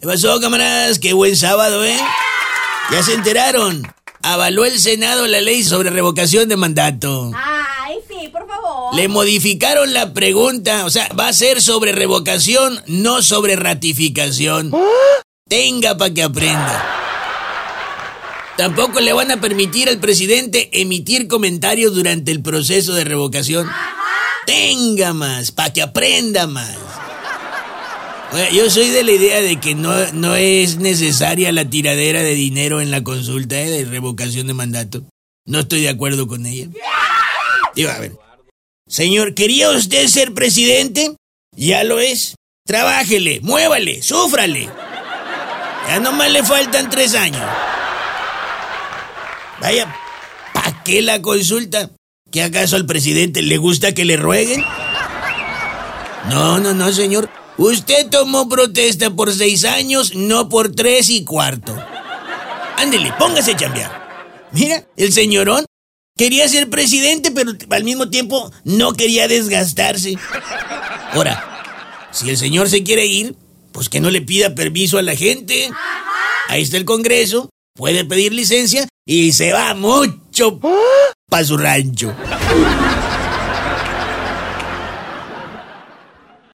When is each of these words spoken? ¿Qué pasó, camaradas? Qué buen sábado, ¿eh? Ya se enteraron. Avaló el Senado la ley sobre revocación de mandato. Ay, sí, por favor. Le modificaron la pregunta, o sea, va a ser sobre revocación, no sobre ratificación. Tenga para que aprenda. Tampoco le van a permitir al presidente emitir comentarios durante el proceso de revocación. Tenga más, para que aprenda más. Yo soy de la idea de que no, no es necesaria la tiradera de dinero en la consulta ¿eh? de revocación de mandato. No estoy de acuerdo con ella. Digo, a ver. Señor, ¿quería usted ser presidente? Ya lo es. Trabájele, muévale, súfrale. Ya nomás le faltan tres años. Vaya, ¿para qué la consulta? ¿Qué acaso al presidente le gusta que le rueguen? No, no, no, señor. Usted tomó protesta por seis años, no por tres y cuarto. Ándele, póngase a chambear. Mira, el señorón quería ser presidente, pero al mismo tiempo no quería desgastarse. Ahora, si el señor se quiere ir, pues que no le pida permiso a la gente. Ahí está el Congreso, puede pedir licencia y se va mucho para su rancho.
¿Qué 0.00 0.06
pasó, 0.06 0.38
camaradas? 0.38 1.00
Qué 1.00 1.12
buen 1.12 1.34
sábado, 1.34 1.84
¿eh? 1.84 1.98
Ya 2.92 3.02
se 3.02 3.14
enteraron. 3.14 3.82
Avaló 4.22 4.64
el 4.64 4.78
Senado 4.78 5.26
la 5.26 5.40
ley 5.40 5.64
sobre 5.64 5.90
revocación 5.90 6.48
de 6.48 6.56
mandato. 6.56 7.32
Ay, 7.34 7.96
sí, 8.08 8.28
por 8.28 8.46
favor. 8.46 8.94
Le 8.94 9.08
modificaron 9.08 9.92
la 9.92 10.14
pregunta, 10.14 10.84
o 10.84 10.90
sea, 10.90 11.08
va 11.18 11.26
a 11.26 11.32
ser 11.32 11.60
sobre 11.60 11.90
revocación, 11.90 12.80
no 12.86 13.22
sobre 13.22 13.56
ratificación. 13.56 14.72
Tenga 15.48 15.98
para 15.98 16.14
que 16.14 16.22
aprenda. 16.22 16.86
Tampoco 18.56 19.00
le 19.00 19.12
van 19.12 19.32
a 19.32 19.40
permitir 19.40 19.88
al 19.88 19.98
presidente 19.98 20.70
emitir 20.80 21.26
comentarios 21.26 21.92
durante 21.92 22.30
el 22.30 22.40
proceso 22.40 22.94
de 22.94 23.02
revocación. 23.02 23.68
Tenga 24.46 25.12
más, 25.12 25.50
para 25.50 25.72
que 25.72 25.82
aprenda 25.82 26.46
más. 26.46 26.87
Yo 28.52 28.68
soy 28.68 28.90
de 28.90 29.04
la 29.04 29.12
idea 29.12 29.40
de 29.40 29.58
que 29.58 29.74
no, 29.74 29.94
no 30.12 30.34
es 30.34 30.76
necesaria 30.76 31.50
la 31.50 31.68
tiradera 31.68 32.22
de 32.22 32.34
dinero 32.34 32.80
en 32.80 32.90
la 32.90 33.02
consulta 33.02 33.58
¿eh? 33.58 33.70
de 33.70 33.84
revocación 33.86 34.46
de 34.46 34.54
mandato. 34.54 35.02
No 35.46 35.60
estoy 35.60 35.80
de 35.80 35.88
acuerdo 35.88 36.26
con 36.26 36.44
ella. 36.44 36.68
Digo, 37.74 37.90
a 37.90 37.98
ver. 37.98 38.12
Señor, 38.86 39.34
¿quería 39.34 39.70
usted 39.70 40.06
ser 40.08 40.34
presidente? 40.34 41.16
Ya 41.56 41.84
lo 41.84 42.00
es. 42.00 42.34
Trabájele, 42.66 43.40
muévale, 43.40 44.02
súfrale. 44.02 44.68
Ya 45.88 46.00
nomás 46.00 46.30
le 46.30 46.42
faltan 46.42 46.90
tres 46.90 47.14
años. 47.14 47.42
Vaya, 49.60 49.94
¿para 50.52 50.84
qué 50.84 51.00
la 51.00 51.22
consulta? 51.22 51.90
¿Qué 52.30 52.42
acaso 52.42 52.76
al 52.76 52.84
presidente 52.84 53.40
le 53.40 53.56
gusta 53.56 53.94
que 53.94 54.04
le 54.04 54.18
rueguen? 54.18 54.62
No, 56.28 56.58
no, 56.58 56.74
no, 56.74 56.92
señor. 56.92 57.30
Usted 57.58 58.08
tomó 58.08 58.48
protesta 58.48 59.10
por 59.10 59.34
seis 59.34 59.64
años, 59.64 60.14
no 60.14 60.48
por 60.48 60.72
tres 60.72 61.10
y 61.10 61.24
cuarto. 61.24 61.76
Ándele, 62.76 63.12
póngase 63.18 63.52
a 63.52 63.56
chambear. 63.56 64.48
Mira, 64.52 64.86
el 64.96 65.12
señorón 65.12 65.66
quería 66.16 66.48
ser 66.48 66.70
presidente, 66.70 67.32
pero 67.32 67.52
al 67.70 67.82
mismo 67.82 68.10
tiempo 68.10 68.52
no 68.62 68.92
quería 68.92 69.26
desgastarse. 69.26 70.14
Ahora, 71.12 72.08
si 72.12 72.30
el 72.30 72.36
señor 72.36 72.68
se 72.68 72.84
quiere 72.84 73.06
ir, 73.06 73.34
pues 73.72 73.88
que 73.88 74.00
no 74.00 74.10
le 74.10 74.22
pida 74.22 74.54
permiso 74.54 74.96
a 74.98 75.02
la 75.02 75.16
gente. 75.16 75.68
Ahí 76.46 76.62
está 76.62 76.76
el 76.76 76.84
Congreso, 76.84 77.50
puede 77.74 78.04
pedir 78.04 78.32
licencia 78.32 78.86
y 79.04 79.32
se 79.32 79.52
va 79.52 79.74
mucho 79.74 80.60
para 81.28 81.44
su 81.44 81.56
rancho. 81.56 82.14